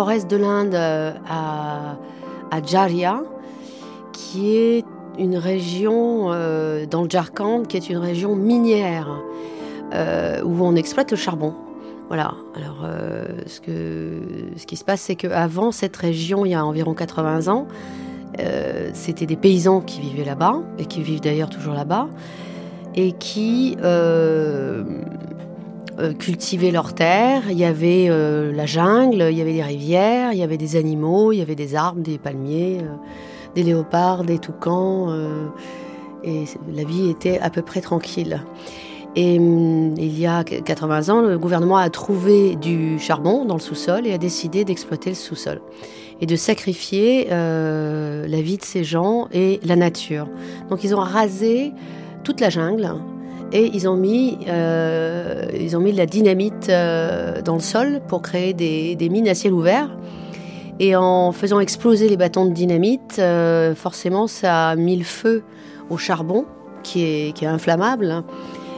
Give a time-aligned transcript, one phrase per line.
[0.00, 1.98] nord-est de l'Inde, euh, à,
[2.50, 3.20] à Jharia,
[4.14, 4.84] qui est
[5.18, 9.20] une région euh, dans le Jharkhand, qui est une région minière,
[9.92, 11.52] euh, où on exploite le charbon.
[12.08, 12.32] Voilà.
[12.56, 12.86] Alors,
[13.46, 14.22] ce, que,
[14.56, 17.68] ce qui se passe, c'est qu'avant cette région, il y a environ 80 ans,
[18.94, 22.08] c'était des paysans qui vivaient là-bas, et qui vivent d'ailleurs toujours là-bas,
[22.96, 23.76] et qui
[26.18, 27.50] cultivaient leurs terres.
[27.50, 30.76] Il y avait euh, la jungle, il y avait des rivières, il y avait des
[30.76, 32.94] animaux, il y avait des arbres, des palmiers, euh,
[33.54, 35.46] des léopards, des toucans, euh,
[36.22, 38.42] et la vie était à peu près tranquille.
[39.16, 43.60] Et hum, il y a 80 ans, le gouvernement a trouvé du charbon dans le
[43.60, 45.60] sous-sol et a décidé d'exploiter le sous-sol
[46.20, 50.28] et de sacrifier euh, la vie de ces gens et la nature.
[50.68, 51.72] Donc ils ont rasé
[52.24, 52.94] toute la jungle
[53.52, 58.00] et ils ont mis, euh, ils ont mis de la dynamite euh, dans le sol
[58.06, 59.96] pour créer des, des mines à ciel ouvert.
[60.78, 65.42] Et en faisant exploser les bâtons de dynamite, euh, forcément ça a mis le feu
[65.90, 66.46] au charbon
[66.82, 68.22] qui est, qui est inflammable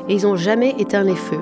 [0.09, 1.41] et ils n'ont jamais éteint les feux.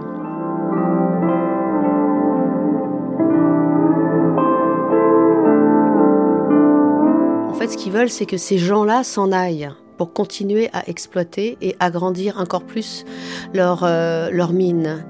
[7.48, 9.70] En fait, ce qu'ils veulent, c'est que ces gens-là s'en aillent
[10.00, 13.04] pour continuer à exploiter et agrandir encore plus
[13.52, 15.04] leur, euh, leur mine.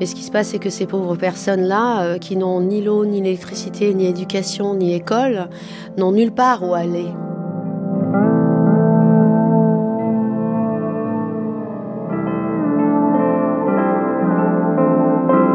[0.00, 3.04] Mais ce qui se passe, c'est que ces pauvres personnes-là, euh, qui n'ont ni l'eau,
[3.04, 5.48] ni l'électricité, ni éducation, ni école,
[5.98, 7.06] n'ont nulle part où aller.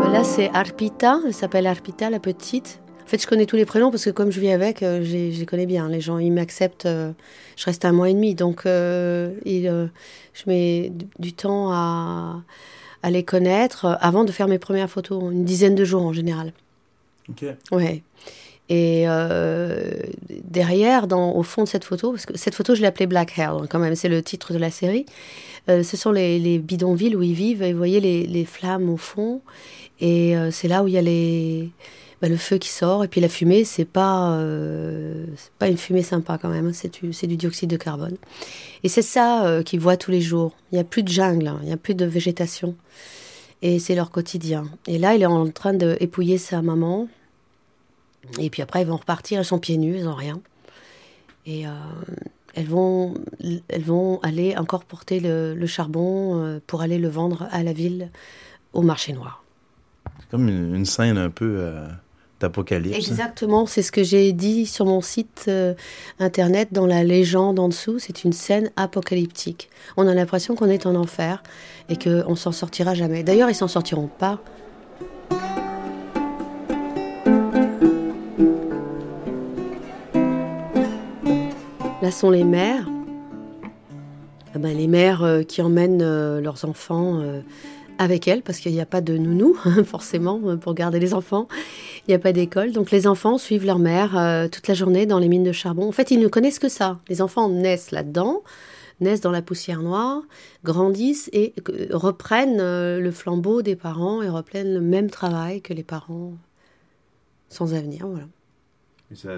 [0.09, 2.80] Là, c'est Arpita, elle s'appelle Arpita, la petite.
[3.04, 5.40] En fait, je connais tous les prénoms parce que comme je vis avec, euh, je
[5.40, 5.89] les connais bien.
[5.89, 6.86] Les gens, ils m'acceptent.
[6.86, 7.11] euh,
[7.55, 9.88] je reste un mois et demi, donc euh, euh,
[10.33, 12.42] je mets du- temps à,
[13.04, 16.54] à les connaître avant de faire mes premières photos, une dizaine de jours en général.
[17.30, 17.45] Ok.
[17.72, 18.02] Ouais.
[18.70, 19.92] Et euh,
[20.45, 23.38] derrière, dans, au fond de cette photo, parce que cette photo, je l'ai appelée Black
[23.38, 25.06] Hell, hein, quand même, c'est le titre de la série.
[25.70, 28.89] Euh, ce sont les, les bidonvilles où ils vivent, et vous voyez les, les flammes
[28.89, 29.42] au fond,
[30.00, 31.70] et euh, c'est là où il y a les,
[32.23, 35.26] bah, le feu qui sort, et puis la fumée, c'est pas, euh,
[35.60, 38.16] pas une fumée sympa quand même, hein, c'est du, du dioxyde de carbone.
[38.84, 40.56] Et c'est ça euh, qu'ils voient tous les jours.
[40.72, 42.78] Il n'y a plus de jungle, hein, il n'y a plus de végétation,
[43.62, 44.70] et c'est leur quotidien.
[44.88, 47.10] Et là, il est en train d'épouiller sa maman.
[48.39, 50.39] Et puis après, ils vont repartir, elles sont pieds nus, elles n'ont rien.
[51.45, 51.72] Et euh,
[52.54, 53.16] elles, vont,
[53.67, 58.12] elles vont aller encore porter le, charbon pour aller le vendre à la ville,
[58.72, 59.44] au marché noir.
[60.22, 61.70] C'est comme une, scène un peu
[62.95, 65.73] Exactement, c'est ce que j'ai dit sur mon site euh,
[66.20, 67.99] internet dans la légende en dessous.
[67.99, 69.70] C'est une scène apocalyptique.
[69.98, 71.43] On a l'impression qu'on est en enfer
[71.89, 73.23] et qu'on s'en sortira jamais.
[73.23, 74.42] D'ailleurs, ils s'en sortiront pas.
[82.02, 82.89] Là sont les mères.
[84.55, 87.23] Ah ben, les mères euh, qui emmènent euh, leurs enfants
[87.98, 89.55] avec elles, parce qu'il n'y a pas de nounou,
[89.86, 91.48] forcément, pour garder les enfants.
[92.08, 92.71] Il n'y a pas d'école.
[92.73, 95.87] Donc les enfants suivent leur mère euh, toute la journée dans les mines de charbon.
[95.87, 96.99] En fait, ils ne connaissent que ça.
[97.08, 98.43] Les enfants naissent là-dedans,
[98.99, 100.21] naissent dans la poussière noire,
[100.65, 105.73] grandissent et euh, reprennent euh, le flambeau des parents et reprennent le même travail que
[105.73, 106.33] les parents
[107.47, 108.05] sans avenir.
[108.08, 108.25] Voilà.
[109.15, 109.30] Ça,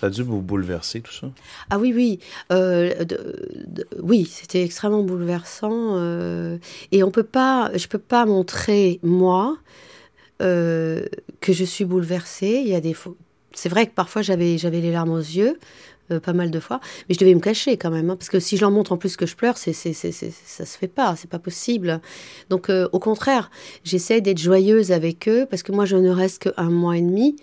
[0.00, 1.30] ça a dû vous bouleverser, tout ça?
[1.68, 2.18] Ah oui, oui,
[2.50, 5.96] euh, de- de- oui, c'était extrêmement bouleversant.
[5.96, 6.56] euh,
[6.92, 9.58] et on peut pas, je peux pas montrer moi
[10.42, 11.02] euh,
[11.40, 12.62] que je suis bouleversée.
[12.64, 12.96] Il y a des,
[13.54, 15.58] c'est vrai que parfois j'avais j'avais les larmes aux yeux,
[16.10, 18.40] euh, pas mal de fois, mais je devais me cacher quand même, hein, parce que
[18.40, 21.14] si je leur montre en plus que je pleure, c'est, c'est, ça se fait pas,
[21.16, 22.00] c'est pas possible.
[22.50, 23.50] Donc euh, au contraire,
[23.84, 27.36] j'essaie d'être joyeuse avec eux, parce que moi je ne reste qu'un mois et demi.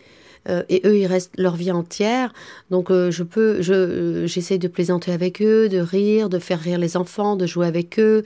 [0.69, 2.33] et eux, ils restent leur vie entière.
[2.71, 6.97] Donc, je peux, je, j'essaie de plaisanter avec eux, de rire, de faire rire les
[6.97, 8.23] enfants, de jouer avec eux.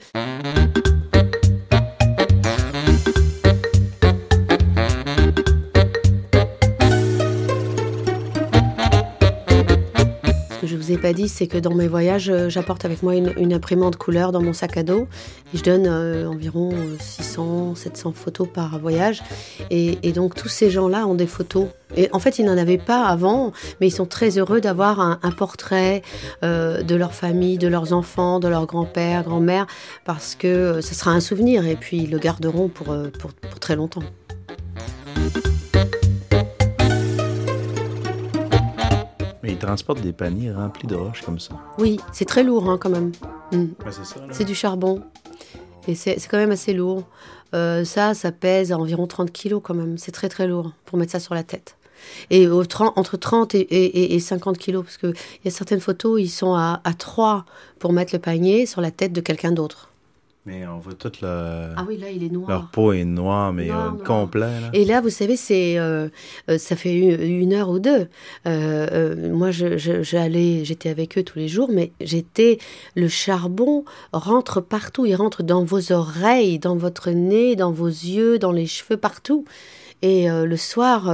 [10.64, 13.14] Que je vous ai pas dit, c'est que dans mes voyages, euh, j'apporte avec moi
[13.14, 15.06] une, imprimante couleur dans mon sac à dos.
[15.52, 19.22] Et je donne euh, environ euh, 600, 700 photos par voyage.
[19.70, 21.68] Et, donc, tous ces gens-là ont des photos.
[21.96, 25.30] Et en fait, ils n'en avaient pas avant, mais ils sont très heureux d'avoir un,
[25.36, 26.02] portrait
[26.42, 29.66] euh, de leur famille, de leurs enfants, de leur grand-père, grand-mère,
[30.04, 31.66] parce que euh, ce sera un souvenir.
[31.66, 34.02] Et puis, ils le garderont euh, pour très longtemps.
[39.44, 41.54] Mais ils transportent des paniers remplis de roches comme ça.
[41.78, 43.12] Oui, c'est très lourd hein, quand même.
[43.52, 43.58] Mm.
[43.84, 43.92] Ouais,
[44.32, 45.02] c'est du charbon.
[45.86, 47.02] Et c'est quand même assez lourd.
[47.54, 49.98] Euh, ça, ça pèse environ 30 kilos quand même.
[49.98, 51.76] C'est très très lourd pour mettre ça sur la tête.
[52.30, 55.12] Et au 30 entre 30 et, et- et 50 kilos, parce qu'il
[55.44, 57.44] y a certaines photos, ils sont à, à 3
[57.78, 59.90] pour mettre le panier sur la tête de quelqu'un d'autre.
[60.46, 61.28] Mais on voit toute le...
[61.74, 62.48] Ah oui, là, il est noir.
[62.50, 64.60] leur peau est noire, mais Noir, euh, complet.
[64.60, 64.68] Là.
[64.74, 66.08] Et là, vous savez, c'est euh,
[66.50, 68.08] euh, ça fait une, heure ou deux.
[68.46, 72.58] Euh, moi, je, je- j'allais, j'étais avec eux tous les jours, mais j'étais
[72.94, 75.06] le charbon rentre partout.
[75.06, 79.46] Il rentre dans vos oreilles, dans votre nez, dans vos yeux, dans les cheveux, partout.
[80.02, 81.04] Et le soir,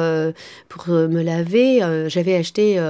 [0.69, 1.79] pour me laver,
[2.09, 2.81] j'avais acheté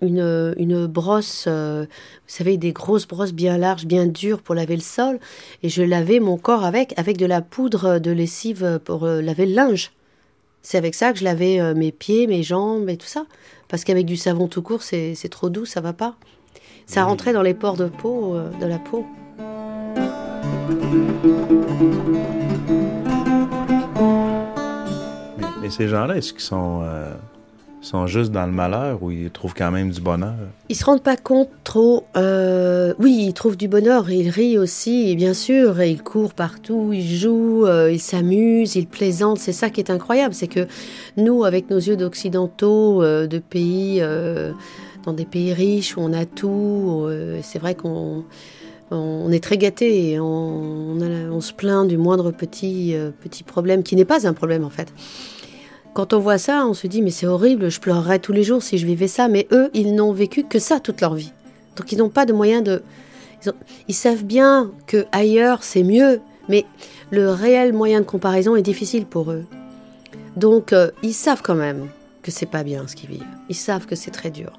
[0.00, 4.76] une, une brosse, euh, vous savez, des grosses brosses bien larges, bien dures pour laver
[4.76, 5.18] le sol.
[5.62, 9.46] Et je lavais mon corps avec, avec de la poudre de lessive pour euh, laver
[9.46, 9.92] le linge.
[10.62, 13.26] C'est avec ça que je lavais euh, mes pieds, mes jambes et tout ça.
[13.68, 16.16] Parce qu'avec du savon tout court, c'est trop doux, ça va pas.
[16.86, 19.06] Ça rentrait dans les pores de peau, de la peau.
[25.38, 26.84] Mais, mais ces gens-là, est-ce qu'ils sont,
[27.84, 30.34] sont juste dans le malheur ou ils trouvent quand même du bonheur?
[30.68, 32.04] Ils se rendent pas compte trop.
[32.16, 36.34] euh, oui, ils trouvent du bonheur, ils rient aussi, et bien sûr, et ils courent
[36.34, 39.38] partout, ils jouent, euh, ils s'amusent, ils plaisantent.
[39.38, 40.66] C'est ça qui est incroyable, c'est que
[41.16, 44.02] nous, avec nos yeux d'occidentaux, euh, de pays,
[45.04, 47.06] dans des pays riches où on a tout,
[47.42, 48.24] c'est vrai qu'on
[48.90, 51.00] on est très gâtés et on, on
[51.30, 54.92] on se plaint du moindre petit, petit problème qui n'est pas un problème en fait.
[55.94, 58.62] Quand on voit ça, on se dit mais c'est horrible, je pleurerais tous les jours
[58.64, 59.28] si je vivais ça.
[59.28, 61.32] Mais eux, ils n'ont vécu que ça toute leur vie.
[61.76, 62.82] Donc ils n'ont pas de moyen de.
[63.88, 66.64] Ils, savent bien que ailleurs c'est mieux, mais
[67.10, 69.44] le réel moyen de comparaison est difficile pour eux.
[70.36, 71.88] Donc euh, ils savent quand même
[72.22, 73.26] que c'est pas bien ce qu'ils vivent.
[73.48, 74.58] Ils savent que c'est très dur.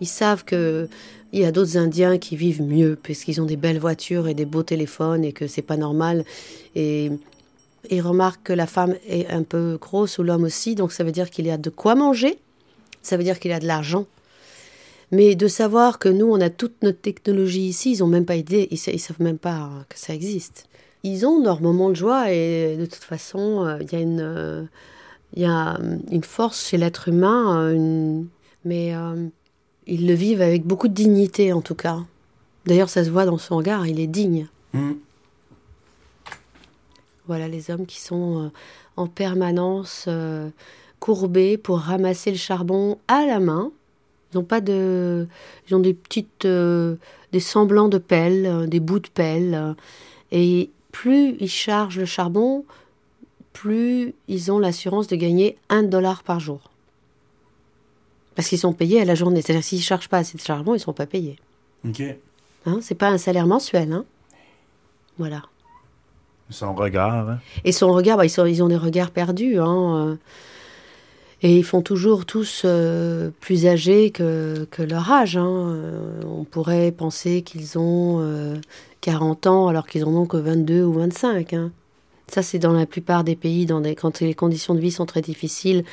[0.00, 0.88] Ils savent que
[1.32, 4.44] il y a d'autres Indiens qui vivent mieux puisqu'ils ont des belles voitures et des
[4.44, 6.24] beaux téléphones et que c'est pas normal.
[6.76, 7.10] Et
[7.90, 11.12] ils remarquent que la femme est un peu grosse ou l'homme aussi, donc ça veut
[11.12, 12.38] dire qu'il y a de quoi manger,
[13.02, 14.06] ça veut dire qu'il y a de l'argent.
[15.12, 18.34] Mais de savoir que nous, on a toute notre technologie ici, ils n'ont même pas
[18.34, 20.66] idée, ils, ils savent même pas que ça existe.
[21.04, 24.20] Ils ont leurs moments de joie et de toute façon, euh, il y a une,
[24.20, 24.64] euh,
[25.34, 27.72] il euh, une force chez l'être humain,
[28.64, 28.92] mais
[29.86, 32.00] ils le vivent avec beaucoup de dignité en tout cas.
[32.66, 34.48] D'ailleurs, ça se voit dans son regard, il est digne.
[37.26, 38.48] Voilà les hommes qui sont euh,
[38.96, 40.48] en permanence euh,
[41.00, 43.72] courbés pour ramasser le charbon à la main.
[44.32, 45.26] Ils ont pas de,
[45.68, 46.96] ils ont des petites, euh,
[47.32, 49.74] des semblants de pelle, des bouts de pelle.
[50.32, 52.64] et plus ils chargent le charbon,
[53.52, 56.70] plus ils ont l'assurance de gagner un dollar par jour.
[58.34, 59.42] Parce qu'ils sont payés à la journée.
[59.42, 61.38] C'est-à-dire s'ils ne chargent pas assez de charbon, ils ne sont pas payés.
[61.86, 62.02] OK.
[62.66, 63.92] Hein, c'est pas un salaire mensuel.
[63.92, 64.04] Hein
[65.18, 65.42] voilà.
[66.50, 67.38] Son regard, hein?
[67.64, 69.58] Et son regard, bah, ils, sont- ils ont des regards perdus.
[69.58, 70.16] Hein, euh,
[71.42, 75.36] et ils font toujours tous euh, plus âgés que, que leur âge.
[75.36, 75.46] Hein.
[75.74, 78.56] Euh, on pourrait penser qu'ils ont euh,
[79.00, 81.52] 40 ans alors qu'ils en ont que 22 ou 25.
[81.52, 81.72] Hein.
[82.28, 85.06] Ça, c'est dans la plupart des pays, dans des, quand les conditions de vie sont
[85.06, 85.84] très difficiles,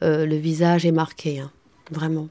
[0.00, 1.42] le visage est marqué.
[1.90, 2.28] vraiment.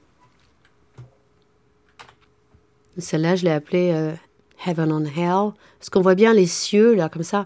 [2.98, 4.12] Celle-là, je l'ai appelée
[4.66, 5.54] Heaven on Hell.
[5.80, 7.46] Parce qu'on voit bien les cieux, là, comme ça.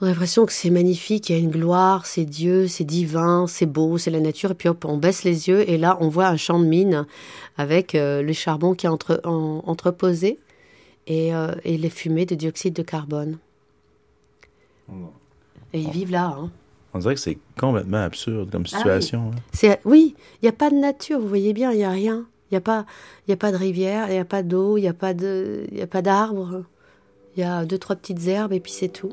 [0.00, 3.46] On a l'impression que c'est magnifique, il y a une gloire, c'est Dieu, c'est divin,
[3.46, 4.50] c'est beau, c'est la nature.
[4.50, 7.06] Et puis hop, on baisse les yeux et là, on voit un champ de mine
[7.56, 10.38] avec euh, le charbon qui est entre, en- entreposé
[11.06, 13.38] et, euh, et les fumées de dioxyde de carbone.
[15.72, 16.36] Et ils vivent là.
[16.38, 16.50] hein.
[16.92, 19.30] On dirait que c'est complètement absurde comme situation.
[19.34, 19.38] hein.
[19.52, 22.26] C'est oui, il n'y a pas de nature, vous voyez bien, il n'y a rien.
[22.50, 22.86] Il n'y a pas,
[23.26, 25.66] y a pas de rivière, il n'y a pas d'eau, il n'y a pas de,
[25.72, 26.64] il y a pas d'arbres.
[27.36, 29.12] Il y a deux trois petites herbes et puis c'est tout.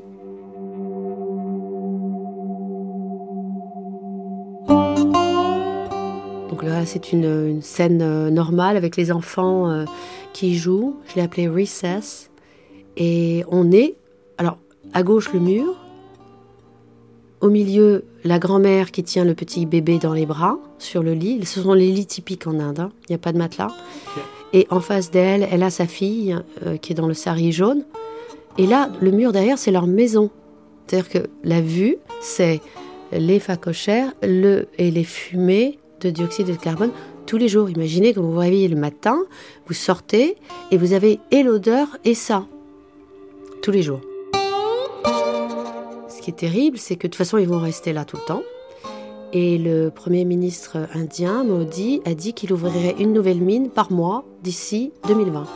[6.48, 9.84] Donc là, c'est une, scène euh, normale avec les enfants euh,
[10.32, 10.96] qui jouent.
[11.08, 12.30] Je l'ai appelé Recess.
[12.96, 13.96] Et on est,
[14.38, 14.58] alors,
[14.92, 15.83] à gauche le mur,
[17.44, 21.44] au milieu, la grand-mère qui tient le petit bébé dans les bras sur le lit.
[21.44, 22.80] Ce sont les lits typiques en Inde.
[22.80, 22.90] hein.
[23.02, 23.70] Il n'y a pas de matelas.
[24.54, 27.84] Et en face d'elle, elle a sa fille euh, qui est dans le sari jaune.
[28.56, 30.30] Et là, le mur derrière, c'est leur maison.
[30.86, 32.62] C'est-à-dire que la vue, c'est
[33.12, 36.92] les phacochères le, et les fumées de dioxyde de carbone
[37.26, 37.68] tous les jours.
[37.68, 39.18] Imaginez que vous vous réveillez le matin,
[39.66, 40.36] vous sortez
[40.70, 42.46] et vous avez et l'odeur et ça.
[43.60, 44.00] Tous les jours.
[46.24, 48.42] Qui est terrible, c'est que de toute façon, ils vont rester là tout le temps.
[49.34, 54.24] Et le Premier ministre indien, Modi, a dit qu'il ouvrirait une nouvelle mine par mois
[54.42, 55.46] d'ici 2020.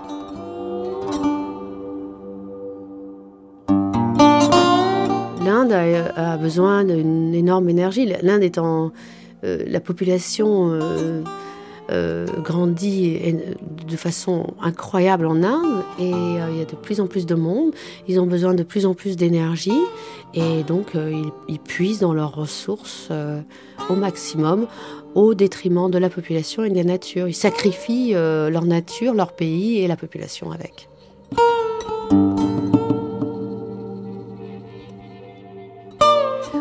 [5.43, 8.13] L'Inde a, besoin d'une énorme énergie.
[8.21, 8.93] L'Inde est en,
[9.43, 10.79] la population
[11.89, 13.19] grandit
[13.87, 17.73] de façon incroyable en Inde et il y a de plus en plus de monde.
[18.07, 19.81] Ils ont besoin de plus en plus d'énergie
[20.35, 23.11] et donc ils, ils, puisent dans leurs ressources
[23.89, 24.67] au maximum
[25.15, 27.29] au détriment de la population et de la nature.
[27.29, 30.89] Ils sacrifient leur nature, leur pays et la population avec.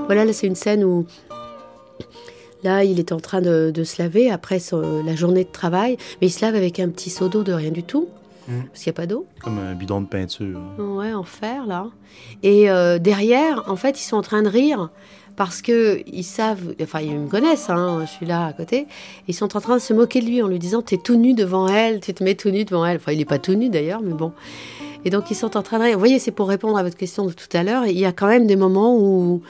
[0.08, 1.06] Voilà, là c'est une scène où
[2.64, 4.60] là il est en train de, se laver après
[5.06, 7.72] la journée de travail, mais il se lave avec un petit seau d'eau de rien
[7.72, 8.08] du tout.
[8.48, 8.62] Mmh.
[8.72, 9.26] Parce qu'il n'y a pas d'eau.
[9.42, 10.62] Comme un bidon de peinture.
[10.80, 11.88] Ouais, en fer, là.
[12.44, 14.90] Et euh, derrière, en fait, ils sont en train de rire
[15.38, 18.88] parce que ils savent, enfin ils me connaissent, hein, je suis là à côté,
[19.28, 21.34] ils sont en train de se moquer de lui en lui disant t'es tout nu
[21.34, 22.98] devant elle, tu te mets tout nu devant elle.
[22.98, 24.34] Enfin il n'est pas tout nu d'ailleurs, mais bon.
[25.06, 25.94] Et donc ils sont en train de.
[25.94, 27.86] Vous voyez, c'est pour répondre à votre question de tout à l'heure.
[27.86, 29.42] Il y a quand même des moments où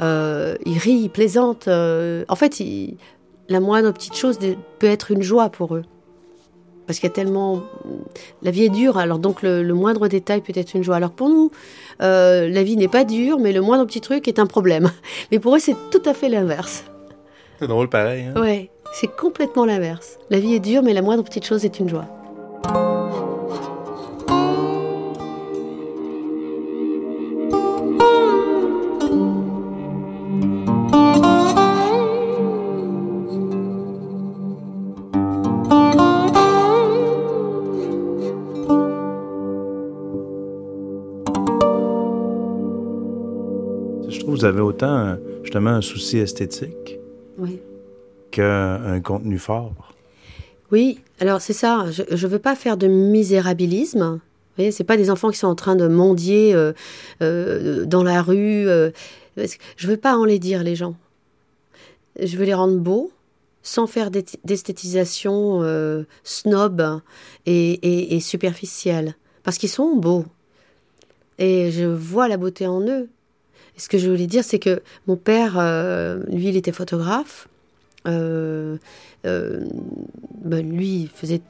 [0.00, 1.68] euh, ils rient, ils plaisantent.
[1.68, 2.60] Euh, en fait,
[3.48, 4.38] la moindre petite chose
[4.80, 5.84] peut être une joie pour eux.
[6.86, 7.62] Parce qu'il y a tellement...
[8.42, 10.96] La vie est dure, alors donc le, moindre détail peut être une joie.
[10.96, 11.50] Alors pour nous,
[12.02, 14.90] euh, la vie n'est pas dure, mais le moindre petit truc est un problème.
[15.32, 16.84] Mais pour eux, c'est tout à fait l'inverse.
[17.58, 18.26] C'est drôle pareil.
[18.26, 18.40] Hein?
[18.40, 20.18] Ouais, c'est complètement l'inverse.
[20.30, 22.06] La vie est dure, mais la moindre petite chose est une joie.
[44.26, 46.98] Vous avez autant justement un souci esthétique
[47.38, 47.60] oui.
[48.30, 49.72] qu'un contenu fort.
[50.72, 51.86] Oui, alors c'est ça.
[51.90, 54.00] Je ne veux pas faire de misérabilisme.
[54.00, 56.72] Vous voyez, c'est pas des enfants qui sont en train de mendier euh,
[57.22, 58.68] euh, dans la rue.
[58.68, 58.90] Euh,
[59.76, 60.96] je veux pas en les dire les gens.
[62.20, 63.12] Je veux les rendre beaux,
[63.62, 65.62] sans faire d'esthétisation
[66.24, 67.00] snob
[67.44, 70.24] et, et, et superficielle, parce qu'ils sont beaux.
[71.38, 73.08] Et je vois la beauté en eux
[73.76, 77.48] ce que je voulais dire, c'est que mon père, euh, lui, il était photographe.
[78.06, 78.76] Euh,
[79.26, 79.64] euh,
[80.44, 81.40] ben, lui, il faisait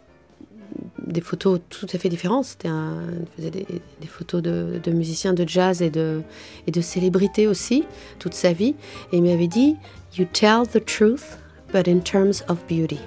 [1.07, 2.45] des photos tout à fait différentes.
[2.45, 6.23] C'était il faisait des, photos de, musiciens de jazz et de,
[6.67, 7.85] et de célébrités aussi,
[8.19, 8.75] toute sa vie.
[9.13, 9.77] Et il m'avait dit
[10.19, 11.39] You tell the truth,
[11.73, 13.01] but in terms of beauty.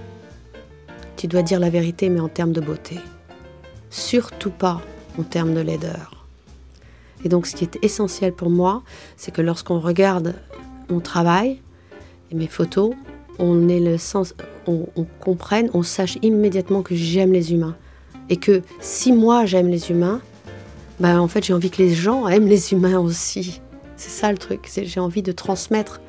[1.18, 2.96] Tu dois dire la vérité, mais en termes de beauté.
[3.90, 4.82] Surtout pas
[5.18, 6.19] en termes de laideur.
[7.24, 8.84] Et donc ce qui est essentiel pour moi,
[9.18, 10.36] c'est que lorsqu'on regarde
[10.90, 11.62] mon travail
[12.32, 12.94] et mes photos,
[13.40, 14.34] on ait le sens,
[14.68, 14.86] on,
[15.20, 17.76] comprenne, on sache immédiatement que j'aime les humains.
[18.30, 20.22] Et que si moi j'aime les humains,
[21.00, 23.62] ben en fait j'ai envie que les gens aiment les humains aussi.
[23.96, 26.02] C'est ça le truc, j'ai envie de transmettre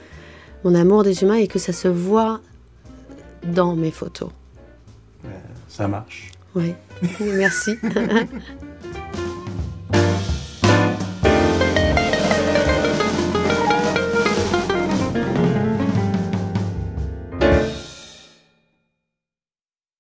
[0.65, 2.41] mon amour des humains et que ça se voit
[3.45, 4.31] dans mes photos.
[5.69, 6.33] Ça marche.
[6.55, 6.75] Oui,
[7.21, 7.77] merci.